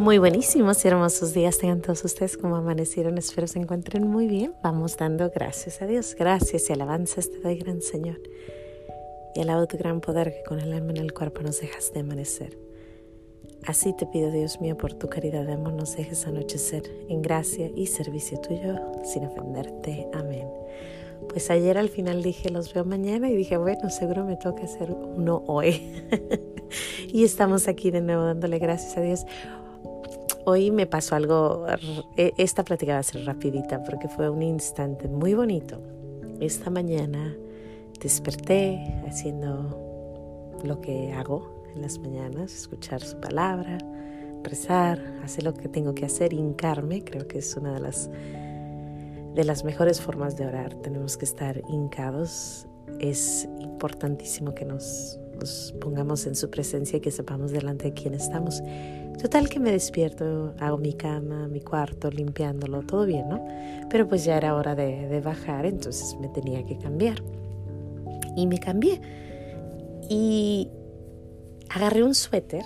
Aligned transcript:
Muy 0.00 0.16
buenísimos 0.16 0.82
y 0.82 0.88
hermosos 0.88 1.34
días 1.34 1.58
tengan 1.58 1.82
todos 1.82 2.02
ustedes 2.06 2.38
como 2.38 2.56
amanecieron. 2.56 3.18
Espero 3.18 3.46
se 3.46 3.58
encuentren 3.58 4.08
muy 4.08 4.26
bien. 4.26 4.54
Vamos 4.62 4.96
dando 4.96 5.28
gracias 5.28 5.82
a 5.82 5.86
Dios. 5.86 6.16
Gracias 6.18 6.70
y 6.70 6.72
alabanzas 6.72 7.30
te 7.30 7.38
doy, 7.40 7.58
gran 7.58 7.82
Señor. 7.82 8.18
Y 9.34 9.42
alabo 9.42 9.66
tu 9.66 9.76
gran 9.76 10.00
poder 10.00 10.32
que 10.32 10.42
con 10.42 10.58
el 10.58 10.72
alma 10.72 10.92
en 10.92 10.96
el 10.96 11.12
cuerpo 11.12 11.42
nos 11.42 11.60
dejas 11.60 11.92
de 11.92 12.00
amanecer. 12.00 12.56
Así 13.66 13.94
te 13.94 14.06
pido, 14.06 14.30
Dios 14.30 14.58
mío, 14.62 14.74
por 14.74 14.94
tu 14.94 15.10
caridad 15.10 15.44
de 15.44 15.52
amor, 15.52 15.74
nos 15.74 15.94
dejes 15.94 16.26
anochecer 16.26 16.84
en 17.10 17.20
gracia 17.20 17.70
y 17.76 17.86
servicio 17.86 18.40
tuyo 18.40 18.76
sin 19.04 19.26
ofenderte. 19.26 20.08
Amén. 20.14 20.48
Pues 21.28 21.50
ayer 21.50 21.76
al 21.76 21.90
final 21.90 22.22
dije, 22.22 22.48
los 22.48 22.72
veo 22.72 22.86
mañana 22.86 23.28
y 23.28 23.36
dije, 23.36 23.58
bueno, 23.58 23.90
seguro 23.90 24.24
me 24.24 24.36
toca 24.36 24.64
hacer 24.64 24.90
uno 24.92 25.44
hoy. 25.46 25.92
y 27.12 27.22
estamos 27.22 27.68
aquí 27.68 27.90
de 27.90 28.00
nuevo 28.00 28.22
dándole 28.22 28.58
gracias 28.58 28.96
a 28.96 29.02
Dios. 29.02 29.26
Hoy 30.44 30.70
me 30.70 30.86
pasó 30.86 31.16
algo, 31.16 31.66
e, 32.16 32.32
esta 32.36 32.64
plática 32.64 32.94
va 32.94 33.00
a 33.00 33.02
ser 33.02 33.24
rapidita 33.24 33.82
porque 33.82 34.08
fue 34.08 34.30
un 34.30 34.42
instante 34.42 35.08
muy 35.08 35.34
bonito. 35.34 35.80
Esta 36.40 36.70
mañana 36.70 37.36
desperté 38.00 39.02
haciendo 39.06 40.58
lo 40.64 40.80
que 40.80 41.12
hago 41.12 41.64
en 41.74 41.82
las 41.82 41.98
mañanas, 41.98 42.54
escuchar 42.54 43.02
su 43.02 43.20
palabra, 43.20 43.78
rezar, 44.42 44.98
hacer 45.22 45.44
lo 45.44 45.54
que 45.54 45.68
tengo 45.68 45.94
que 45.94 46.06
hacer, 46.06 46.32
hincarme, 46.32 47.04
creo 47.04 47.28
que 47.28 47.38
es 47.38 47.56
una 47.56 47.74
de 47.74 47.80
las 47.80 48.10
de 49.34 49.44
las 49.44 49.64
mejores 49.64 50.00
formas 50.00 50.36
de 50.36 50.46
orar. 50.46 50.74
Tenemos 50.74 51.16
que 51.16 51.24
estar 51.24 51.60
hincados. 51.68 52.66
Es 52.98 53.48
importantísimo 53.60 54.54
que 54.54 54.64
nos, 54.64 55.18
nos 55.40 55.74
pongamos 55.80 56.26
en 56.26 56.34
su 56.36 56.50
presencia 56.50 56.98
y 56.98 57.00
que 57.00 57.10
sepamos 57.10 57.50
delante 57.50 57.84
de 57.86 57.94
quién 57.94 58.14
estamos. 58.14 58.62
Total 59.20 59.48
que 59.48 59.58
me 59.58 59.72
despierto, 59.72 60.54
hago 60.60 60.78
mi 60.78 60.94
cama, 60.94 61.48
mi 61.48 61.60
cuarto, 61.60 62.10
limpiándolo, 62.10 62.82
todo 62.82 63.04
bien, 63.04 63.28
¿no? 63.28 63.44
Pero 63.90 64.08
pues 64.08 64.24
ya 64.24 64.36
era 64.36 64.54
hora 64.54 64.74
de, 64.74 65.08
de 65.08 65.20
bajar, 65.20 65.66
entonces 65.66 66.16
me 66.20 66.28
tenía 66.28 66.64
que 66.64 66.78
cambiar. 66.78 67.22
Y 68.36 68.46
me 68.46 68.58
cambié. 68.58 69.00
Y 70.08 70.70
agarré 71.68 72.02
un 72.02 72.14
suéter 72.14 72.64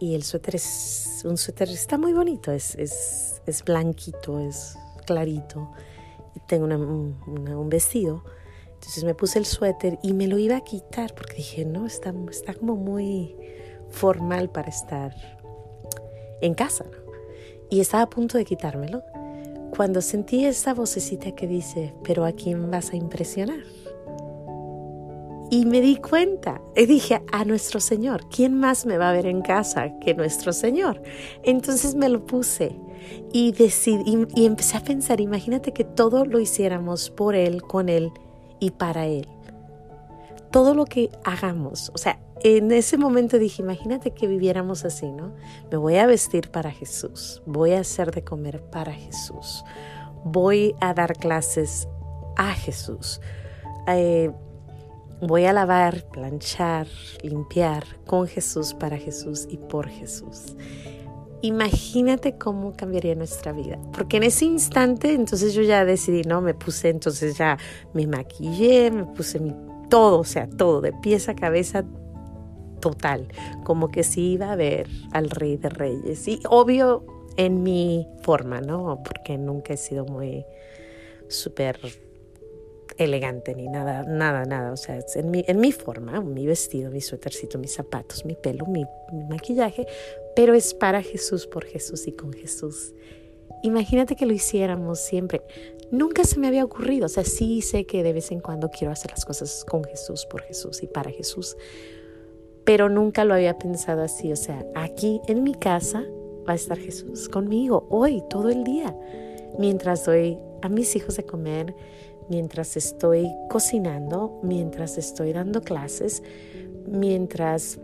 y 0.00 0.14
el 0.14 0.24
suéter 0.24 0.56
es 0.56 1.22
un 1.24 1.36
suéter, 1.36 1.68
está 1.68 1.98
muy 1.98 2.12
bonito, 2.12 2.50
es, 2.50 2.74
es, 2.74 3.40
es 3.46 3.64
blanquito, 3.64 4.40
es 4.40 4.76
clarito 5.06 5.70
y 6.34 6.40
tengo 6.40 6.66
un 6.66 7.68
vestido. 7.68 8.24
Entonces 8.82 9.04
me 9.04 9.14
puse 9.14 9.38
el 9.38 9.46
suéter 9.46 10.00
y 10.02 10.12
me 10.12 10.26
lo 10.26 10.38
iba 10.38 10.56
a 10.56 10.64
quitar 10.64 11.14
porque 11.14 11.36
dije, 11.36 11.64
no, 11.64 11.86
está, 11.86 12.12
está 12.28 12.52
como 12.52 12.74
muy 12.74 13.36
formal 13.90 14.50
para 14.50 14.70
estar 14.70 15.14
en 16.40 16.52
casa. 16.54 16.86
Y 17.70 17.78
estaba 17.78 18.02
a 18.02 18.10
punto 18.10 18.38
de 18.38 18.44
quitármelo 18.44 19.04
cuando 19.76 20.00
sentí 20.00 20.46
esa 20.46 20.74
vocecita 20.74 21.30
que 21.30 21.46
dice, 21.46 21.94
pero 22.02 22.24
¿a 22.24 22.32
quién 22.32 22.72
vas 22.72 22.92
a 22.92 22.96
impresionar? 22.96 23.62
Y 25.48 25.64
me 25.64 25.80
di 25.80 25.96
cuenta 25.98 26.60
y 26.74 26.86
dije, 26.86 27.22
a 27.30 27.44
nuestro 27.44 27.78
Señor, 27.78 28.28
¿quién 28.30 28.58
más 28.58 28.84
me 28.84 28.98
va 28.98 29.10
a 29.10 29.12
ver 29.12 29.26
en 29.26 29.42
casa 29.42 29.96
que 30.00 30.14
nuestro 30.14 30.52
Señor? 30.52 31.00
Entonces 31.44 31.94
me 31.94 32.08
lo 32.08 32.26
puse 32.26 32.80
y, 33.32 33.52
decidí, 33.52 34.26
y, 34.34 34.44
empecé 34.44 34.76
a 34.76 34.82
pensar, 34.82 35.20
imagínate 35.20 35.72
que 35.72 35.84
todo 35.84 36.24
lo 36.24 36.40
hiciéramos 36.40 37.10
por 37.10 37.36
Él, 37.36 37.62
con 37.62 37.88
Él 37.88 38.12
y 38.62 38.70
para 38.70 39.06
Él. 39.06 39.26
Todo 40.52 40.74
lo 40.74 40.84
que 40.84 41.10
hagamos, 41.24 41.90
o 41.94 41.98
sea, 41.98 42.20
en 42.44 42.70
ese 42.70 42.96
momento 42.96 43.38
dije, 43.38 43.60
imagínate 43.62 44.12
que 44.12 44.28
viviéramos 44.28 44.84
así, 44.84 45.10
¿no? 45.10 45.34
Me 45.70 45.76
voy 45.76 45.96
a 45.96 46.06
vestir 46.06 46.50
para 46.50 46.70
Jesús, 46.70 47.42
voy 47.44 47.72
a 47.72 47.80
hacer 47.80 48.12
de 48.12 48.22
comer 48.22 48.62
para 48.62 48.92
Jesús, 48.92 49.64
voy 50.24 50.76
a 50.80 50.94
dar 50.94 51.14
clases 51.14 51.88
a 52.36 52.52
Jesús, 52.52 53.20
eh, 53.88 54.30
voy 55.20 55.46
a 55.46 55.52
lavar, 55.52 56.04
planchar, 56.10 56.86
limpiar 57.22 57.84
con 58.06 58.28
Jesús, 58.28 58.74
para 58.74 58.96
Jesús 58.96 59.48
y 59.50 59.56
por 59.56 59.88
Jesús. 59.88 60.54
Imagínate 61.42 62.38
cómo 62.38 62.72
cambiaría 62.72 63.14
nuestra 63.14 63.52
vida. 63.52 63.78
Porque 63.92 64.16
en 64.18 64.22
ese 64.22 64.44
instante, 64.44 65.12
entonces 65.12 65.54
yo 65.54 65.62
ya 65.62 65.84
decidí, 65.84 66.22
no, 66.22 66.40
me 66.40 66.54
puse, 66.54 66.88
entonces 66.88 67.36
ya 67.36 67.58
me 67.92 68.06
maquillé, 68.06 68.90
me 68.90 69.04
puse 69.04 69.40
mi 69.40 69.54
todo, 69.90 70.20
o 70.20 70.24
sea, 70.24 70.48
todo, 70.48 70.80
de 70.80 70.92
pies 70.92 71.28
a 71.28 71.34
cabeza, 71.34 71.84
total. 72.80 73.28
Como 73.64 73.90
que 73.90 74.04
sí 74.04 74.32
iba 74.32 74.52
a 74.52 74.56
ver 74.56 74.88
al 75.12 75.30
Rey 75.30 75.56
de 75.56 75.68
Reyes. 75.68 76.26
Y 76.28 76.40
obvio, 76.48 77.04
en 77.36 77.62
mi 77.62 78.06
forma, 78.22 78.60
¿no? 78.60 79.02
Porque 79.04 79.36
nunca 79.38 79.74
he 79.74 79.76
sido 79.76 80.04
muy 80.04 80.44
súper 81.28 81.78
elegante 83.04 83.54
ni 83.54 83.68
nada, 83.68 84.02
nada, 84.04 84.44
nada. 84.44 84.72
O 84.72 84.76
sea, 84.76 84.98
en 85.14 85.30
mi, 85.30 85.44
en 85.46 85.60
mi 85.60 85.72
forma, 85.72 86.20
mi 86.20 86.46
vestido, 86.46 86.90
mi 86.90 87.00
suétercito, 87.00 87.58
mis 87.58 87.74
zapatos, 87.74 88.24
mi 88.24 88.34
pelo, 88.34 88.66
mi, 88.66 88.84
maquillaje, 89.28 89.86
pero 90.34 90.54
es 90.54 90.74
para 90.74 91.02
Jesús, 91.02 91.46
por 91.46 91.64
Jesús 91.64 92.06
y 92.06 92.12
con 92.12 92.32
Jesús. 92.32 92.94
Imagínate 93.62 94.16
que 94.16 94.26
lo 94.26 94.32
hiciéramos 94.32 94.98
siempre. 95.00 95.42
Nunca 95.90 96.24
se 96.24 96.40
me 96.40 96.48
había 96.48 96.64
ocurrido, 96.64 97.06
o 97.06 97.08
sea, 97.08 97.24
sí 97.24 97.60
sé 97.60 97.84
que 97.84 98.02
de 98.02 98.12
vez 98.12 98.32
en 98.32 98.40
cuando 98.40 98.70
quiero 98.70 98.92
hacer 98.92 99.10
las 99.10 99.24
cosas 99.24 99.64
con 99.68 99.84
Jesús, 99.84 100.26
por 100.26 100.42
Jesús 100.42 100.82
y 100.82 100.86
para 100.86 101.10
Jesús, 101.10 101.56
pero 102.64 102.88
nunca 102.88 103.24
lo 103.24 103.34
había 103.34 103.58
pensado 103.58 104.02
así, 104.02 104.32
o 104.32 104.36
sea, 104.36 104.64
aquí 104.74 105.20
en 105.28 105.42
mi 105.42 105.54
casa 105.54 106.04
va 106.48 106.52
a 106.52 106.56
estar 106.56 106.78
Jesús 106.78 107.28
conmigo 107.28 107.86
hoy, 107.90 108.22
todo 108.30 108.48
el 108.48 108.64
día, 108.64 108.96
mientras 109.58 110.06
doy 110.06 110.38
a 110.62 110.68
mis 110.68 110.96
hijos 110.96 111.16
de 111.16 111.24
comer, 111.24 111.74
mientras 112.28 112.76
estoy 112.76 113.28
cocinando, 113.48 114.40
mientras 114.42 114.98
estoy 114.98 115.32
dando 115.32 115.62
clases, 115.62 116.22
mientras 116.86 117.78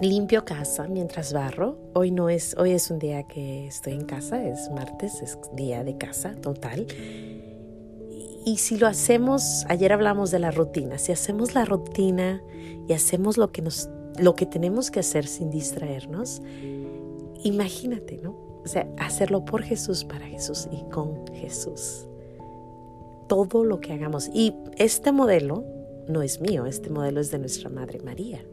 limpio 0.00 0.44
casa, 0.44 0.88
mientras 0.88 1.32
barro. 1.32 1.78
Hoy 1.94 2.10
no 2.10 2.28
es, 2.28 2.56
hoy 2.58 2.72
es 2.72 2.90
un 2.90 2.98
día 2.98 3.22
que 3.24 3.66
estoy 3.66 3.94
en 3.94 4.04
casa, 4.04 4.44
es 4.44 4.70
martes, 4.70 5.22
es 5.22 5.38
día 5.54 5.84
de 5.84 5.96
casa 5.96 6.34
total. 6.34 6.86
Y 8.44 8.56
si 8.56 8.76
lo 8.76 8.88
hacemos, 8.88 9.64
ayer 9.68 9.92
hablamos 9.92 10.30
de 10.30 10.40
la 10.40 10.50
rutina, 10.50 10.98
si 10.98 11.12
hacemos 11.12 11.54
la 11.54 11.64
rutina 11.64 12.42
y 12.88 12.92
hacemos 12.92 13.36
lo 13.36 13.52
que 13.52 13.62
nos 13.62 13.88
lo 14.18 14.34
que 14.34 14.44
tenemos 14.44 14.90
que 14.90 15.00
hacer 15.00 15.26
sin 15.26 15.48
distraernos, 15.48 16.42
imagínate, 17.44 18.18
¿no? 18.22 18.36
O 18.62 18.66
sea, 18.66 18.86
hacerlo 18.98 19.42
por 19.46 19.62
Jesús, 19.62 20.04
para 20.04 20.26
Jesús 20.26 20.68
y 20.70 20.82
con 20.90 21.26
Jesús 21.28 22.06
todo 23.32 23.64
lo 23.64 23.80
que 23.80 23.94
hagamos. 23.94 24.28
Y 24.34 24.52
este 24.76 25.10
modelo 25.10 25.64
no 26.06 26.20
es 26.20 26.42
mío, 26.42 26.66
este 26.66 26.90
modelo 26.90 27.18
es 27.18 27.30
de 27.30 27.38
nuestra 27.38 27.70
Madre 27.70 27.98
María. 28.00 28.44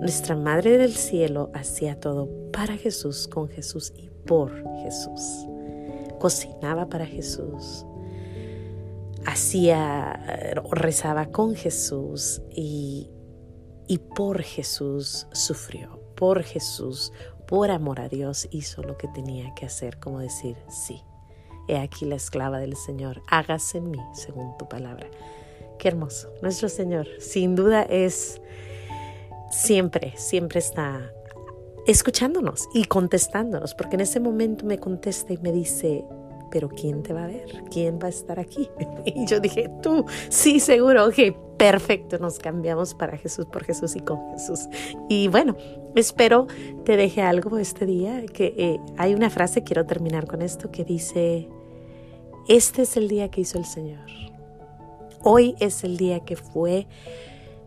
Nuestra 0.00 0.34
Madre 0.34 0.78
del 0.78 0.94
Cielo 0.94 1.50
hacía 1.52 2.00
todo 2.00 2.26
para 2.50 2.78
Jesús, 2.78 3.28
con 3.28 3.50
Jesús 3.50 3.92
y 3.94 4.08
por 4.24 4.64
Jesús. 4.82 5.46
Cocinaba 6.18 6.88
para 6.88 7.04
Jesús, 7.04 7.84
hacía, 9.26 10.54
rezaba 10.70 11.26
con 11.26 11.54
Jesús 11.54 12.40
y, 12.50 13.10
y 13.88 13.98
por 13.98 14.40
Jesús 14.40 15.26
sufrió, 15.32 16.00
por 16.16 16.44
Jesús, 16.44 17.12
por 17.46 17.70
amor 17.70 18.00
a 18.00 18.08
Dios 18.08 18.48
hizo 18.52 18.82
lo 18.82 18.96
que 18.96 19.08
tenía 19.08 19.52
que 19.54 19.66
hacer, 19.66 19.98
como 19.98 20.20
decir 20.20 20.56
sí. 20.70 21.02
He 21.68 21.78
aquí 21.78 22.06
la 22.06 22.16
esclava 22.16 22.58
del 22.58 22.76
Señor, 22.76 23.22
hágase 23.28 23.78
en 23.78 23.90
mí 23.90 24.00
según 24.14 24.56
tu 24.58 24.68
palabra. 24.68 25.06
Qué 25.78 25.88
hermoso. 25.88 26.32
Nuestro 26.42 26.68
Señor, 26.68 27.06
sin 27.20 27.54
duda, 27.54 27.82
es 27.82 28.40
siempre, 29.50 30.14
siempre 30.16 30.58
está 30.58 31.12
escuchándonos 31.86 32.68
y 32.74 32.84
contestándonos, 32.84 33.74
porque 33.74 33.96
en 33.96 34.02
ese 34.02 34.20
momento 34.20 34.66
me 34.66 34.78
contesta 34.78 35.32
y 35.32 35.38
me 35.38 35.52
dice, 35.52 36.04
pero 36.50 36.68
¿quién 36.68 37.02
te 37.02 37.12
va 37.12 37.24
a 37.24 37.28
ver? 37.28 37.64
¿Quién 37.70 37.98
va 37.98 38.06
a 38.06 38.10
estar 38.10 38.38
aquí? 38.38 38.68
Y 39.06 39.26
yo 39.26 39.40
dije, 39.40 39.70
tú, 39.82 40.04
sí, 40.28 40.60
seguro, 40.60 41.06
ok, 41.06 41.34
perfecto, 41.56 42.18
nos 42.18 42.38
cambiamos 42.38 42.94
para 42.94 43.16
Jesús, 43.16 43.46
por 43.46 43.64
Jesús 43.64 43.96
y 43.96 44.00
con 44.00 44.18
Jesús. 44.32 44.68
Y 45.08 45.28
bueno, 45.28 45.56
espero 45.94 46.46
te 46.84 46.96
deje 46.96 47.22
algo 47.22 47.56
este 47.58 47.86
día, 47.86 48.24
que 48.26 48.54
eh, 48.58 48.80
hay 48.98 49.14
una 49.14 49.30
frase, 49.30 49.62
quiero 49.62 49.86
terminar 49.86 50.26
con 50.26 50.42
esto, 50.42 50.70
que 50.70 50.84
dice, 50.84 51.48
este 52.48 52.82
es 52.82 52.96
el 52.96 53.08
día 53.08 53.30
que 53.30 53.42
hizo 53.42 53.58
el 53.58 53.66
Señor. 53.66 54.06
Hoy 55.22 55.54
es 55.60 55.84
el 55.84 55.96
día 55.96 56.20
que 56.20 56.36
fue 56.36 56.86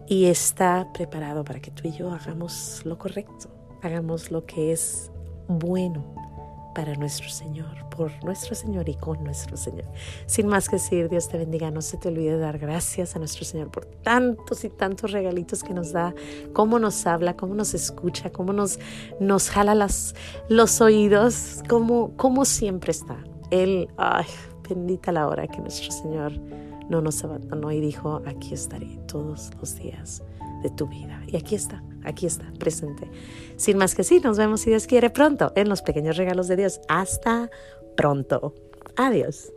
y 0.08 0.26
está 0.26 0.92
preparado 0.94 1.44
para 1.44 1.60
que 1.60 1.70
tú 1.72 1.88
y 1.88 1.92
yo 1.92 2.12
hagamos 2.12 2.82
lo 2.84 2.98
correcto, 2.98 3.50
hagamos 3.82 4.32
lo 4.32 4.46
que 4.46 4.72
es 4.72 5.12
bueno 5.48 6.16
para 6.74 6.96
nuestro 6.96 7.30
Señor, 7.30 7.90
por 7.96 8.12
nuestro 8.24 8.56
Señor 8.56 8.90
y 8.90 8.96
con 8.96 9.24
nuestro 9.24 9.58
Señor. 9.58 9.86
Sin 10.26 10.48
más 10.48 10.70
que 10.70 10.78
decir, 10.78 11.10
Dios 11.10 11.28
te 11.28 11.38
bendiga. 11.38 11.70
No 11.70 11.82
se 11.82 11.98
te 11.98 12.08
olvide 12.08 12.38
dar 12.38 12.58
gracias 12.58 13.16
a 13.16 13.20
nuestro 13.20 13.46
Señor 13.46 13.70
por 13.70 13.86
tantos 13.86 14.64
y 14.64 14.70
tantos 14.70 15.12
regalitos 15.12 15.64
que 15.64 15.74
nos 15.74 15.92
da, 15.92 16.16
cómo 16.54 16.80
nos 16.80 17.06
habla, 17.06 17.36
cómo 17.36 17.54
nos 17.54 17.74
escucha, 17.74 18.32
cómo 18.32 18.54
nos, 18.54 18.80
nos 19.20 19.50
jala 19.50 19.76
las, 19.76 20.16
los 20.50 20.82
oídos, 20.82 21.62
cómo, 21.70 22.16
cómo 22.16 22.46
siempre 22.46 22.92
está. 22.92 23.18
Él, 23.52 23.90
ay, 23.98 24.26
bendita 24.74 25.12
la 25.12 25.28
hora 25.28 25.48
que 25.48 25.60
nuestro 25.60 25.92
Señor 25.92 26.34
no 26.90 27.02
nos 27.02 27.24
abandonó 27.24 27.72
y 27.72 27.80
dijo, 27.80 28.22
aquí 28.26 28.54
estaré 28.54 29.00
todos 29.08 29.52
los 29.60 29.76
días 29.76 30.24
de 30.64 30.70
tu 30.70 30.88
vida. 30.88 31.22
Y 31.28 31.38
aquí 31.38 31.56
está, 31.56 31.84
aquí 32.04 32.26
está, 32.26 32.46
presente. 32.60 33.10
Sin 33.56 33.78
más 33.78 33.96
que 33.96 34.04
sí, 34.04 34.20
nos 34.20 34.38
vemos 34.38 34.62
si 34.62 34.70
Dios 34.70 34.88
quiere 34.88 35.10
pronto 35.10 35.52
en 35.56 35.70
los 35.70 35.82
pequeños 35.82 36.18
regalos 36.18 36.48
de 36.48 36.56
Dios. 36.58 36.82
Hasta 36.88 37.50
pronto. 37.96 38.54
Adiós. 38.96 39.52